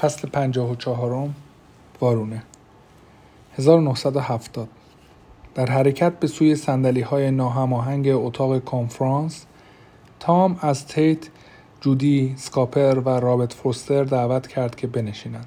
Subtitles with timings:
[0.00, 1.34] فصل پنجاه و چهارم
[2.00, 2.42] وارونه.
[3.58, 4.68] 1970
[5.54, 9.46] در حرکت به سوی سندلی های ناهماهنگ اتاق کنفرانس
[10.20, 11.28] تام از تیت
[11.80, 15.46] جودی سکاپر و رابرت فوستر دعوت کرد که بنشینند.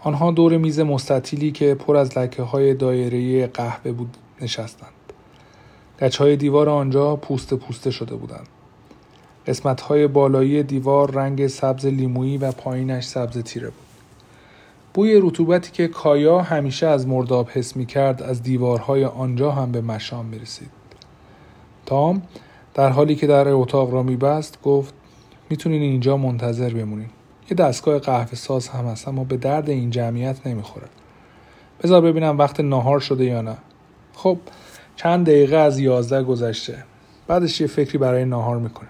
[0.00, 4.90] آنها دور میز مستطیلی که پر از لکه های دایره قهوه بود نشستند.
[6.00, 8.48] گچ های دیوار آنجا پوست پوسته شده بودند.
[9.46, 13.84] قسمت های بالایی دیوار رنگ سبز لیمویی و پایینش سبز تیره بود.
[14.94, 19.80] بوی رطوبتی که کایا همیشه از مرداب حس می کرد از دیوارهای آنجا هم به
[19.80, 20.70] مشام می رسید.
[21.86, 22.22] تام
[22.74, 24.94] در حالی که در اتاق را می بست گفت
[25.50, 27.08] می‌تونین اینجا منتظر بمونین.
[27.50, 30.86] یه دستگاه قهوه ساز هم هست اما به درد این جمعیت نمی‌خوره.
[31.82, 33.56] بذار ببینم وقت ناهار شده یا نه.
[34.14, 34.38] خب
[34.96, 36.84] چند دقیقه از یازده گذشته.
[37.26, 38.88] بعدش یه فکری برای ناهار می‌کنه.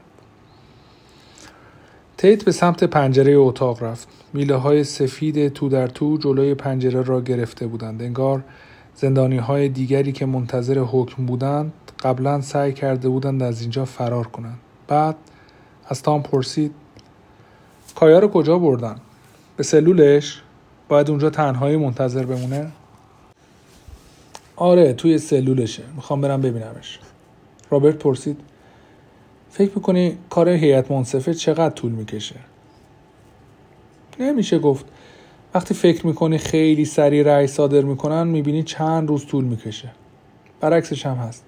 [2.25, 4.09] تیت به سمت پنجره اتاق رفت.
[4.33, 8.03] میله های سفید تو در تو جلوی پنجره را گرفته بودند.
[8.03, 8.45] انگار
[8.95, 14.59] زندانی های دیگری که منتظر حکم بودند قبلا سعی کرده بودند از اینجا فرار کنند.
[14.89, 15.17] بعد
[15.89, 16.73] از تام پرسید
[17.95, 18.97] کایا رو کجا بردن؟
[19.57, 20.43] به سلولش؟
[20.89, 22.73] باید اونجا تنهایی منتظر بمونه؟
[24.57, 26.99] آره توی سلولشه می‌خوام برم ببینمش
[27.71, 28.41] رابرت پرسید
[29.57, 32.35] فکر می‌کنی کار هیئت منصفه چقدر طول می‌کشه؟
[34.21, 34.85] نمیشه گفت.
[35.55, 39.91] وقتی فکر می‌کنی خیلی سریع رأی صادر می‌کنن می‌بینی چند روز طول می‌کشه.
[40.61, 41.45] برعکسش هم هست.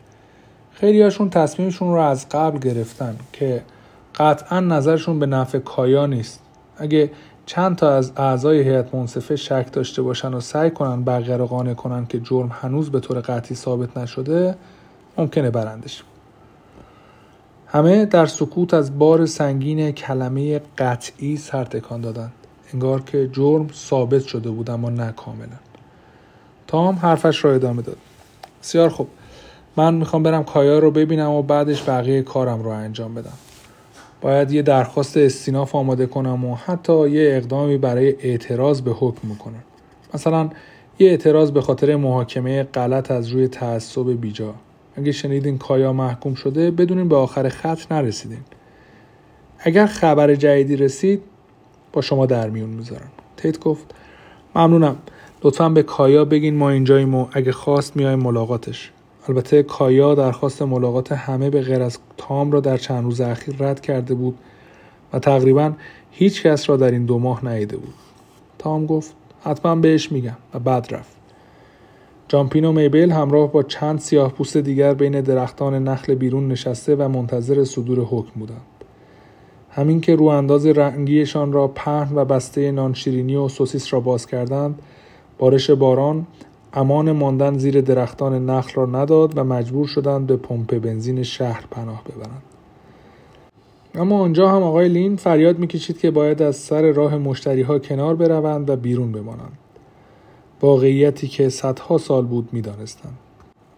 [0.72, 3.62] خیلی هاشون تصمیمشون رو از قبل گرفتن که
[4.14, 6.40] قطعا نظرشون به نفع کایا نیست.
[6.78, 7.10] اگه
[7.46, 11.74] چند تا از اعضای هیئت منصفه شک داشته باشن و سعی کنن بقیه رو قانع
[11.74, 14.54] کنن که جرم هنوز به طور قطعی ثابت نشده
[15.18, 16.02] ممکنه برندش.
[17.76, 22.32] همه در سکوت از بار سنگین کلمه قطعی سر تکان دادند
[22.72, 25.56] انگار که جرم ثابت شده بود اما نه کاملا.
[26.66, 27.96] تام حرفش را ادامه داد.
[28.62, 29.08] بسیار خوب.
[29.76, 33.38] من می‌خوام برم کایا رو ببینم و بعدش بقیه کارم رو انجام بدم.
[34.20, 39.64] باید یه درخواست استیناف آماده کنم و حتی یه اقدامی برای اعتراض به حکم می‌کنم
[40.14, 40.50] مثلا
[40.98, 44.54] یه اعتراض به خاطر محاکمه غلط از روی تعصب بیجا.
[44.96, 48.40] اگه شنیدین کایا محکوم شده بدونین به آخر خط نرسیدین.
[49.58, 51.22] اگر خبر جدیدی رسید
[51.92, 53.10] با شما در میون می‌ذارم.
[53.36, 53.94] تیت گفت
[54.54, 54.96] ممنونم.
[55.44, 58.92] لطفا به کایا بگین ما اینجاییم و اگه خواست میایم ملاقاتش.
[59.28, 63.80] البته کایا درخواست ملاقات همه به غیر از تام را در چند روز اخیر رد
[63.80, 64.38] کرده بود
[65.12, 65.72] و تقریبا
[66.10, 67.94] هیچ کس را در این دو ماه ندیده بود.
[68.58, 69.14] تام گفت
[69.44, 71.15] حتما بهش میگم و بعد رفت.
[72.28, 77.08] جامپین و میبل همراه با چند سیاه پوست دیگر بین درختان نخل بیرون نشسته و
[77.08, 78.66] منتظر صدور حکم بودند
[79.70, 84.26] همین که رو انداز رنگیشان را پهن و بسته نان شیرینی و سوسیس را باز
[84.26, 84.78] کردند
[85.38, 86.26] بارش باران
[86.72, 92.02] امان ماندن زیر درختان نخل را نداد و مجبور شدند به پمپ بنزین شهر پناه
[92.04, 92.42] ببرند.
[93.94, 98.16] اما آنجا هم آقای لین فریاد می‌کشید که باید از سر راه مشتری ها کنار
[98.16, 99.58] بروند و بیرون بمانند.
[100.62, 103.18] واقعیتی که صدها سال بود می‌دانستند.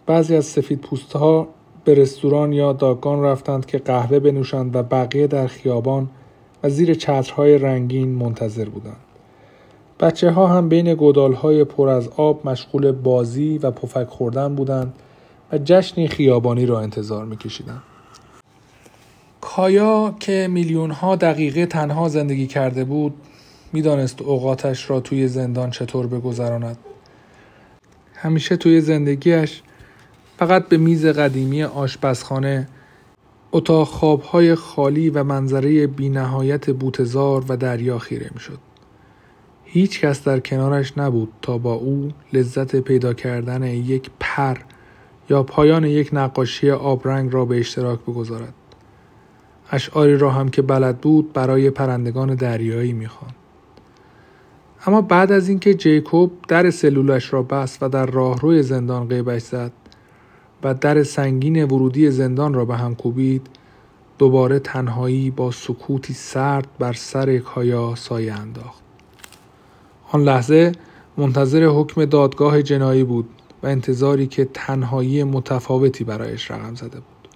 [0.07, 1.49] بعضی از سفید پوست ها
[1.85, 6.09] به رستوران یا داگان رفتند که قهوه بنوشند و بقیه در خیابان
[6.63, 8.97] و زیر چترهای رنگین منتظر بودند.
[10.01, 14.93] بچه ها هم بین گدال های پر از آب مشغول بازی و پفک خوردن بودند
[15.53, 17.83] و جشنی خیابانی را انتظار میکشیدند.
[19.41, 23.15] کایا که میلیون ها دقیقه تنها زندگی کرده بود
[23.73, 26.77] می‌دانست اوقاتش را توی زندان چطور بگذراند.
[28.15, 29.63] همیشه توی زندگیش
[30.39, 32.69] فقط به میز قدیمی آشپزخانه
[33.53, 38.59] اتاق خوابهای خالی و منظره بینهایت بوتزار و دریا خیره می‌شد.
[39.65, 44.57] هیچ کس در کنارش نبود تا با او لذت پیدا کردن یک پر
[45.31, 48.55] یا پایان یک نقاشی آبرنگ را به اشتراک بگذارد.
[49.71, 53.38] اشعاری را هم که بلد بود برای پرندگان دریایی می‌خواند.
[54.87, 59.73] اما بعد از اینکه جیکوب در سلولش را بست و در راهروی زندان غیبش زد
[60.63, 63.47] و در سنگین ورودی زندان را به هم کوبید
[64.19, 68.83] دوباره تنهایی با سکوتی سرد بر سر کایا سایه انداخت
[70.13, 70.73] آن لحظه
[71.17, 73.29] منتظر حکم دادگاه جنایی بود
[73.63, 77.29] و انتظاری که تنهایی متفاوتی برایش رقم زده بود.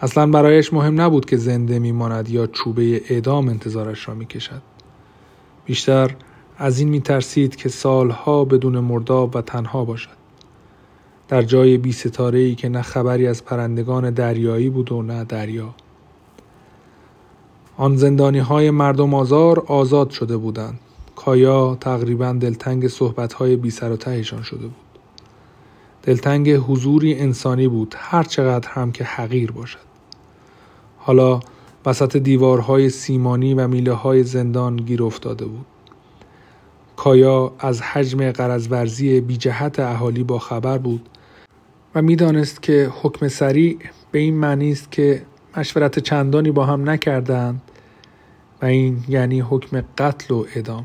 [0.00, 4.71] اصلا برایش مهم نبود که زنده میماند یا چوبه اعدام انتظارش را می‌کشد.
[5.64, 6.14] بیشتر
[6.58, 10.22] از این میترسید که سالها بدون مرداب و تنها باشد.
[11.28, 15.74] در جای بی ستاره که نه خبری از پرندگان دریایی بود و نه دریا.
[17.76, 20.78] آن زندانی های مردم آزار آزاد شده بودند
[21.16, 24.74] کایا تقریبا دلتنگ صحبت های بی سر و تهشان شده بود
[26.02, 29.78] دلتنگ حضوری انسانی بود هر چقدر هم که حقیر باشد
[30.98, 31.40] حالا
[31.86, 35.66] وسط دیوارهای سیمانی و میله های زندان گیر افتاده بود.
[36.96, 41.08] کایا از حجم قرضورزی بی جهت اهالی با خبر بود
[41.94, 43.78] و می‌دانست که حکم سریع
[44.10, 45.22] به این معنی است که
[45.56, 47.62] مشورت چندانی با هم نکردند
[48.62, 50.84] و این یعنی حکم قتل و ادام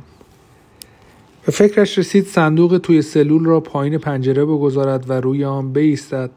[1.46, 6.30] به فکرش رسید صندوق توی سلول را پایین پنجره بگذارد و روی آن بایستد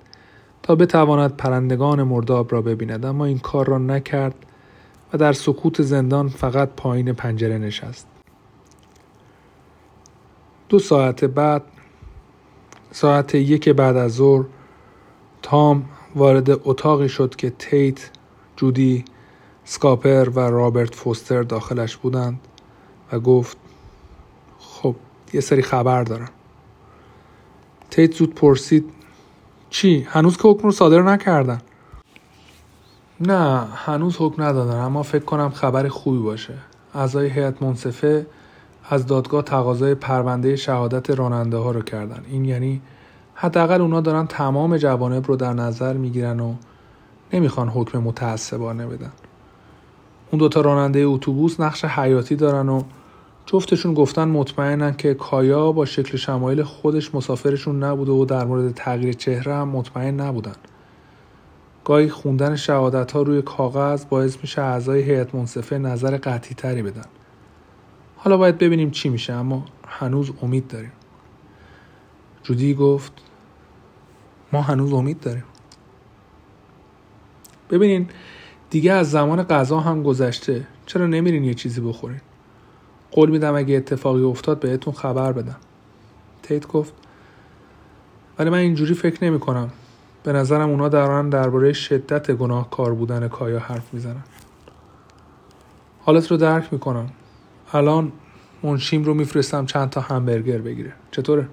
[0.62, 4.34] تا بتواند پرندگان مرداب را ببیند اما این کار را نکرد
[5.12, 8.06] و در سکوت زندان فقط پایین پنجره نشست.
[10.68, 11.62] دو ساعت بعد
[12.92, 14.44] ساعت یک بعد از ظهر
[15.42, 15.84] تام
[16.14, 18.10] وارد اتاقی شد که تیت،
[18.56, 19.04] جودی،
[19.64, 22.40] سکاپر و رابرت فوستر داخلش بودند
[23.12, 23.56] و گفت
[24.58, 24.96] خب
[25.32, 26.30] یه سری خبر دارم.
[27.90, 28.84] تیت زود پرسید
[29.70, 31.60] چی؟ هنوز که حکم رو صادر نکردن؟
[33.20, 36.54] نه هنوز حکم ندادن اما فکر کنم خبر خوبی باشه.
[36.94, 38.26] اعضای هیئت منصفه
[38.90, 42.22] از دادگاه تقاضای پرونده شهادت راننده ها رو کردن.
[42.30, 42.82] این یعنی
[43.34, 46.54] حداقل اونا دارن تمام جوانب رو در نظر می‌گیرن و
[47.32, 49.12] نمی‌خوان حکم متعصبانه بدن.
[50.30, 52.82] اون دوتا راننده اتوبوس نقش حیاتی دارن و
[53.46, 59.12] جفتشون گفتن مطمئنن که کایا با شکل شمایل خودش مسافرشون نبوده و در مورد تغییر
[59.12, 60.54] چهره هم مطمئن نبودن.
[61.84, 67.04] گاهی خوندن شهادت ها روی کاغذ باعث میشه اعضای هیئت منصفه نظر قطعی تری بدن.
[68.16, 70.92] حالا باید ببینیم چی میشه اما هنوز امید داریم.
[72.42, 73.12] جودی گفت
[74.52, 75.44] ما هنوز امید داریم.
[77.70, 78.08] ببینین
[78.70, 82.20] دیگه از زمان غذا هم گذشته چرا نمیرین یه چیزی بخورین؟
[83.10, 85.56] قول میدم اگه اتفاقی افتاد بهتون خبر بدم.
[86.42, 86.94] تیت گفت
[88.38, 89.70] ولی من اینجوری فکر نمی کنم
[90.22, 94.24] به نظرم اونا دارن درباره شدت گناهکار بودن کایا حرف می‌زنن.
[96.00, 97.08] حالت رو درک می‌کنم.
[97.72, 98.12] الان
[98.62, 100.92] منشیم رو میفرستم چند تا همبرگر بگیره.
[101.10, 101.48] چطوره؟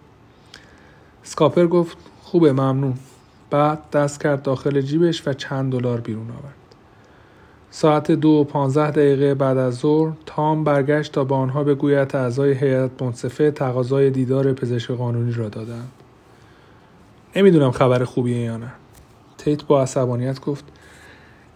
[1.24, 2.94] سکاپر گفت خوبه ممنون.
[3.50, 6.54] بعد دست کرد داخل جیبش و چند دلار بیرون آورد.
[7.72, 12.54] ساعت دو و پانزده دقیقه بعد از ظهر تام برگشت تا به آنها بگوید اعضای
[12.54, 15.92] هیئت منصفه تقاضای دیدار پزشک قانونی را دادند.
[17.38, 18.72] نمی‌دونم خبر خوبیه یا نه.
[19.38, 20.66] تیت با عصبانیت گفت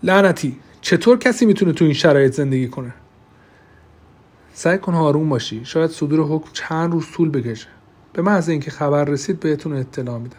[0.04, 2.94] لعنتی چطور کسی می‌تونه تو این شرایط زندگی کنه؟
[4.54, 7.68] سعی کن آروم باشی شاید صدور حکم چند روز طول بکشه.
[8.13, 10.38] به محض اینکه خبر رسید بهتون اطلاع میدم.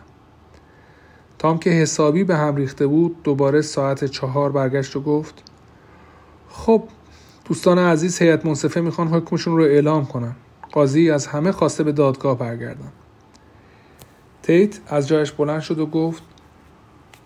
[1.38, 5.42] تام که حسابی به هم ریخته بود دوباره ساعت چهار برگشت و گفت
[6.48, 6.82] خب
[7.44, 10.36] دوستان عزیز هیئت منصفه می‌خوان حکمشون رو اعلام کنن.
[10.72, 12.92] قاضی از همه خواسته به دادگاه برگردن.
[14.42, 16.22] تیت از جایش بلند شد و گفت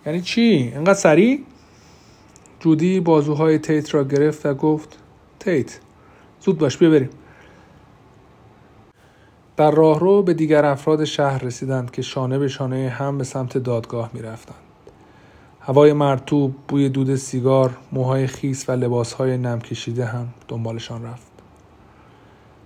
[0.05, 1.43] یعنی چی؟ اینقدر سریع؟
[2.59, 4.97] جودی بازوهای تیت را گرفت و گفت
[5.39, 5.79] تیت
[6.41, 7.09] زود باش ببریم
[9.57, 14.09] در راهرو به دیگر افراد شهر رسیدند که شانه به شانه هم به سمت دادگاه
[14.13, 14.57] می رفتند.
[15.61, 21.31] هوای مرتوب، بوی دود سیگار، موهای خیس و لباسهای نم کشیده هم دنبالشان رفت.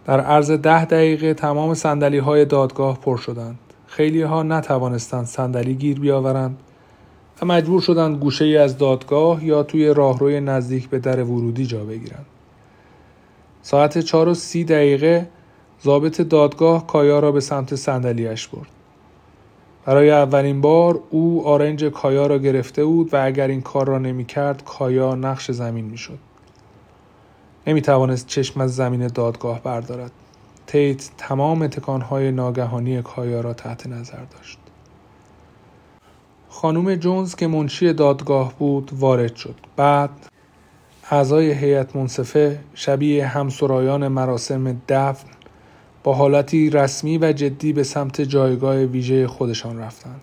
[0.06, 3.59] در عرض ده دقیقه تمام سندلی های دادگاه پر شدند.
[3.92, 6.57] خیلی ها نتوانستند صندلی گیر بیاورند
[7.42, 11.83] و مجبور شدند گوشه ای از دادگاه یا توی راهروی نزدیک به در ورودی جا
[11.83, 12.26] بگیرند.
[13.62, 15.28] ساعت چهار و سی دقیقه
[15.83, 18.69] ضابط دادگاه کایا را به سمت صندلیاش برد.
[19.86, 24.26] برای اولین بار او آرنج کایا را گرفته بود و اگر این کار را نمی
[24.26, 26.19] کرد کایا نقش زمین می شد.
[27.68, 30.12] نمی توانست چشم از زمین دادگاه بردارد.
[30.68, 34.59] تیت تمام تکانهای ناگهانی کایا را تحت نظر داشت.
[36.49, 39.56] خانم جونز که منشی دادگاه بود وارد شد.
[39.75, 40.09] بعد
[41.11, 45.27] اعضای هیئت منصفه شبیه همسرایان مراسم دفن
[46.03, 50.21] با حالتی رسمی و جدی به سمت جایگاه ویژه خودشان رفتند.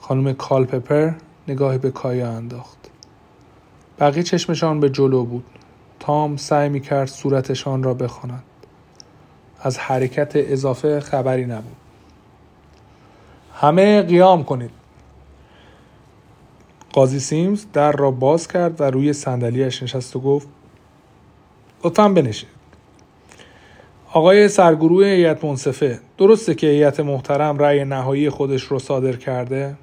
[0.00, 1.10] خانم کالپپر
[1.48, 2.90] نگاهی به کایا انداخت.
[3.98, 5.44] بقیه چشمشان به جلو بود.
[6.00, 8.42] تام سعی می کرد صورتشان را بخواند.
[9.60, 11.76] از حرکت اضافه خبری نبود.
[13.54, 14.70] همه قیام کنید.
[16.96, 20.48] قاضی سیمز در را باز کرد و روی صندلیاش نشست و گفت
[21.84, 22.48] لطفا بنشید
[24.12, 29.76] آقای سرگروه هیئت منصفه درسته که هیئت محترم رأی نهایی خودش رو صادر کرده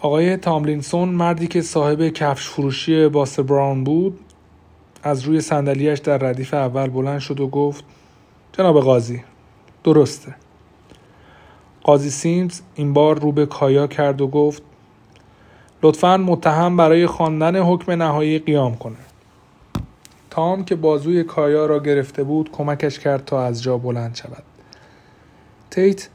[0.00, 4.20] آقای تاملینسون مردی که صاحب کفش فروشی باستر براون بود
[5.06, 7.84] از روی صندلیاش در ردیف اول بلند شد و گفت
[8.52, 9.22] جناب قاضی
[9.84, 10.34] درسته.
[11.82, 14.62] قاضی سیمز این بار رو به کایا کرد و گفت
[15.82, 18.96] لطفا متهم برای خواندن حکم نهایی قیام کنه.
[20.30, 24.42] تام که بازوی کایا را گرفته بود کمکش کرد تا از جا بلند شود.
[25.70, 26.08] تیت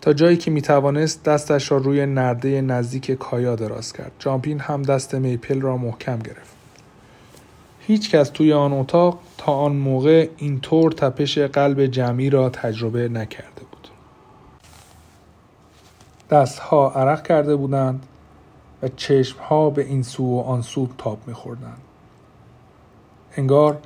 [0.00, 4.12] تا جایی که می توانست دستش را روی نرده نزدیک کایا دراز کرد.
[4.18, 6.57] جامپین هم دست میپل را محکم گرفت.
[7.88, 13.62] هیچ کس توی آن اتاق تا آن موقع اینطور تپش قلب جمعی را تجربه نکرده
[13.70, 13.88] بود.
[16.30, 18.06] دستها عرق کرده بودند
[18.82, 21.78] و چشمها به این سو و آن سو تاب میخوردند.
[23.36, 23.78] انگار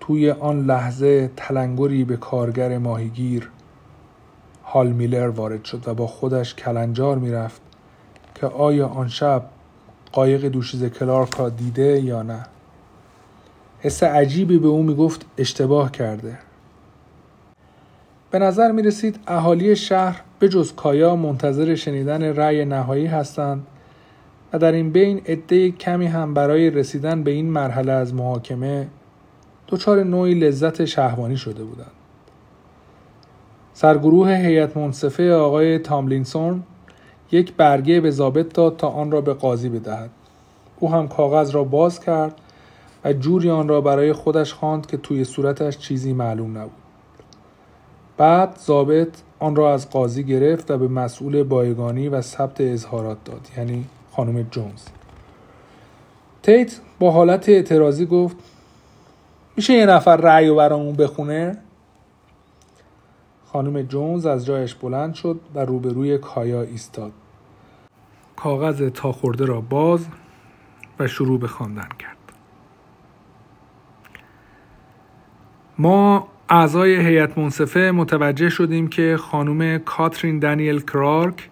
[0.00, 3.50] توی آن لحظه تلنگری به کارگر ماهیگیر
[4.64, 7.60] هال میلر وارد شد و با خودش کلنجار می‌رفت
[8.34, 9.42] که آیا آن شب
[10.12, 12.46] قایق دوشیز کلارک را دیده یا نه.
[13.80, 16.38] حس عجیبی به او می‌گفت اشتباه کرده
[18.30, 23.66] به نظر می رسید اهالی شهر به جز کایا منتظر شنیدن رأی نهایی هستند
[24.52, 28.86] و در این بین عده کمی هم برای رسیدن به این مرحله از محاکمه
[29.68, 31.90] دچار نوعی لذت شهوانی شده بودند.
[33.72, 36.62] سرگروه هیئت منصفه آقای تاملینسون
[37.32, 40.10] یک برگه به ضابط داد تا آن را به قاضی بدهد.
[40.80, 42.40] او هم کاغذ را باز کرد
[43.14, 46.72] جوری آن را برای خودش خواند که توی صورتش چیزی معلوم نبود.
[48.16, 53.48] بعد ضابط آن را از قاضی گرفت و به مسئول بایگانی و ثبت اظهارات داد
[53.56, 54.84] یعنی خانم جونز.
[56.42, 58.36] تیت با حالت اعتراضی گفت
[59.56, 61.58] میشه یه نفر رأی و برامون بخونه؟
[63.52, 67.12] خانم جونز از جایش بلند شد و روبروی کایا ایستاد.
[68.36, 70.06] کاغذ تا خورده را باز
[70.98, 72.17] و شروع به خواندن کرد.
[75.78, 81.50] ما اعضای هیئت منصفه متوجه شدیم که خانم کاترین دانیل کرارک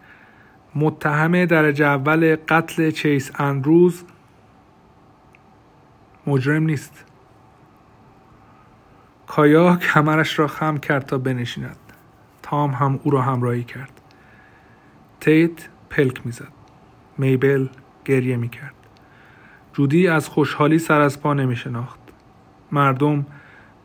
[0.74, 4.04] متهم درجه اول قتل چیس اندروز
[6.26, 7.04] مجرم نیست.
[9.26, 11.76] کایا کمرش را خم کرد تا بنشیند.
[12.42, 14.00] تام هم او را همراهی کرد.
[15.20, 16.52] تیت پلک می‌زد.
[17.18, 17.66] میبل
[18.04, 18.74] گریه می‌کرد.
[19.72, 22.00] جودی از خوشحالی سر از پا نمی شناخت
[22.72, 23.26] مردم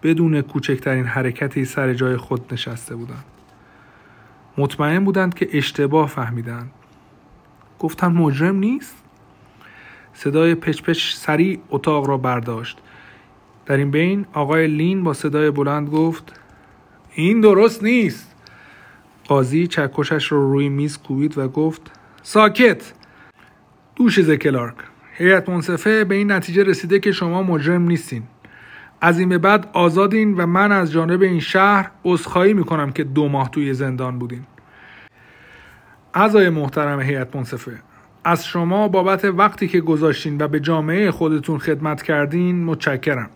[0.04, 3.26] بدون کوچکترین حرکتی سر جای خود نشسته بودند.
[4.58, 6.72] مطمئن بودند که اشتباه فهمیدند.
[7.80, 8.96] گفتن مجرم نیست؟
[10.14, 12.78] صدای پچ پچ سریع اتاق را برداشت.
[13.66, 16.40] در این بین آقای لین با صدای بلند گفت
[17.14, 18.36] این درست نیست.
[19.28, 21.92] قاضی چکشش را رو روی میز کوبید و گفت
[22.24, 22.94] ساکت.
[23.96, 24.76] دوش کلارک.
[25.14, 28.24] هیئت منصفه به این نتیجه رسیده که شما مجرم نیستین.
[29.02, 33.28] از این به بعد آزادین و من از جانب این شهر عذرخواهی می‌کنم که دو
[33.28, 34.44] ماه توی زندان بودین.
[36.14, 37.80] اعضای محترم هیئت منصفه
[38.24, 43.30] از شما بابت وقتی که گذاشتین و به جامعه خودتون خدمت کردین متشکرم.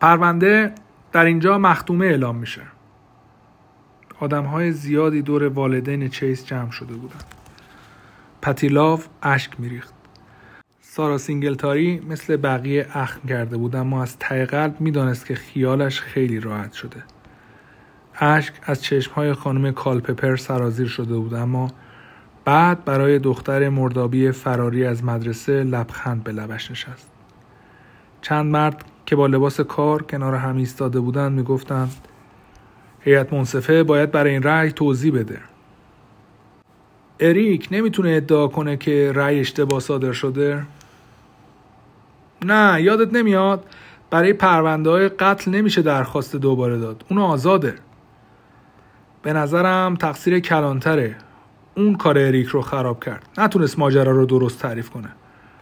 [0.00, 0.72] پرونده
[1.12, 2.62] در اینجا مختومه اعلام میشه.
[4.20, 7.20] آدم های زیادی دور والدین چیس جمع شده بودن.
[8.42, 9.95] پتیلاو اشک میریخت.
[10.96, 16.40] سارا سینگلتاری مثل بقیه اخم کرده بود اما از ته قلب می‌دانست که خیالش خیلی
[16.40, 17.02] راحت شده.
[18.18, 21.70] اشک از چشمهای خانم کالپپر سرازیر شده بود اما
[22.44, 27.10] بعد برای دختر مردابی فراری از مدرسه لبخند به لبش نشست.
[28.22, 31.92] چند مرد که با لباس کار کنار هم ایستاده بودند می‌گفتند
[33.00, 35.38] هیئت منصفه باید برای این رأی توضیح بده.
[37.20, 40.62] اریک نمی‌تونه ادعا کنه که رأی اشتباه صادر شده؟
[42.44, 43.66] نه یادت نمیاد؟
[44.10, 47.04] برای پرونده های قتل نمیشه درخواست دوباره داد.
[47.10, 47.74] اونو آزاده.
[49.22, 51.16] به نظرم تقصیر کلانتره.
[51.76, 53.28] اون کار اریک رو خراب کرد.
[53.38, 55.08] نتونست ماجرا رو درست تعریف کنه.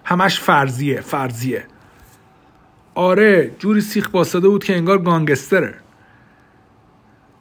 [0.04, 1.64] همش فرضیه فرضیه.
[2.94, 5.74] آره جوری سیخ باسته بود که انگار گانگستره.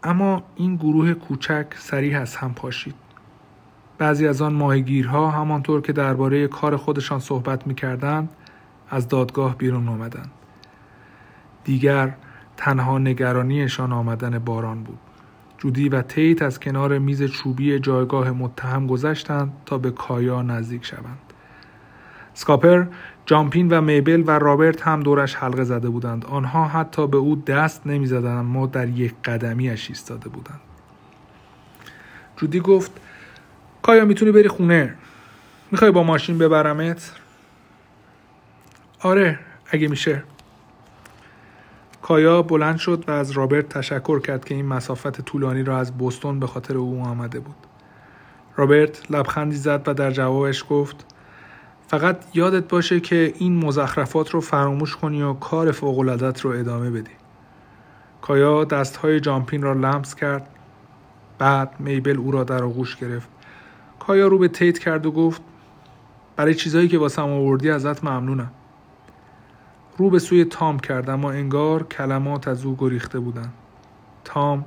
[0.03, 2.95] اما این گروه کوچک سریع از هم پاشید.
[3.97, 8.29] بعضی از آن ماهیگیرها همانطور که درباره کار خودشان صحبت می‌کردند
[8.89, 10.31] از دادگاه بیرون آمدند
[11.63, 12.13] دیگر
[12.57, 14.99] تنها نگرانیشان آمدن باران بود
[15.57, 21.17] جودی و تیت از کنار میز چوبی جایگاه متهم گذشتند تا به کایا نزدیک شوند.
[22.33, 22.85] سکاپر،
[23.25, 26.25] جامپین و میبل و رابرت هم دورش حلقه زده بودند.
[26.25, 30.61] آنها حتی به او دست نمی‌زدند اما در یک قدمی ایستاده بودند.
[32.37, 32.91] جودی گفت
[33.81, 34.95] کایا می‌تونی بری خونه
[35.71, 37.11] می‌خوای با ماشین ببرمت؟
[39.03, 40.23] آره اگه میشه.
[42.01, 46.39] کایا بلند شد و از رابرت تشکر کرد که این مسافت طولانی را از بوستون
[46.39, 47.55] به خاطر او آمده بود.
[48.55, 51.05] رابرت لبخندی زد و در جوابش گفت
[51.87, 57.11] فقط یادت باشه که این مزخرفات رو فراموش کنی و کار فوقلدت رو ادامه بدی.
[58.21, 60.47] کایا دستهای جامپین را لمس کرد.
[61.37, 63.29] بعد میبل او را در آغوش گرفت.
[63.99, 65.41] کایا رو به تیت کرد و گفت
[66.35, 68.51] برای چیزهایی که واسم آوردی ازت ممنونم.
[69.97, 73.53] رو به سوی تام کرد اما انگار کلمات از او گریخته بودند.
[74.23, 74.65] تام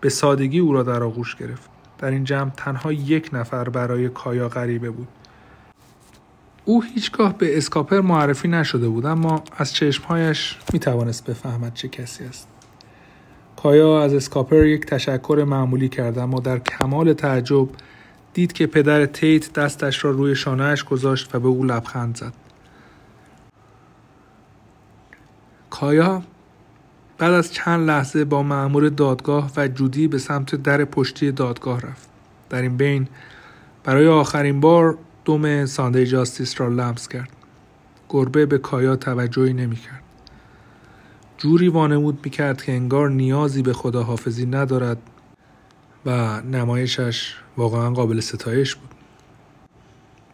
[0.00, 1.70] به سادگی او را در آغوش گرفت.
[1.98, 5.08] در این جمع تنها یک نفر برای کایا غریبه بود.
[6.64, 12.24] او هیچگاه به اسکاپر معرفی نشده بود اما از چشمهایش می توانست بفهمد چه کسی
[12.24, 12.48] است.
[13.56, 17.68] کایا از اسکاپر یک تشکر معمولی کرد اما در کمال تعجب
[18.34, 22.47] دید که پدر تیت دستش را روی شانهش گذاشت و به او لبخند زد.
[25.70, 26.22] کایا
[27.18, 32.08] بعد از چند لحظه با معمور دادگاه و جودی به سمت در پشتی دادگاه رفت.
[32.50, 33.08] در این بین
[33.84, 37.28] برای آخرین بار دم ساندی جاستیس را لمس کرد.
[38.08, 40.02] گربه به کایا توجهی نمی‌کرد.
[41.38, 44.98] جوری وانمود می‌کرد که انگار نیازی به خداحافظی ندارد
[46.06, 48.90] و نمایشش واقعا قابل ستایش بود.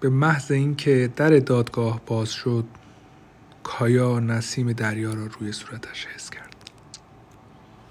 [0.01, 2.65] به محض اینکه در دادگاه باز شد
[3.65, 6.54] کایا نسیم دریا را روی صورتش حس کرد.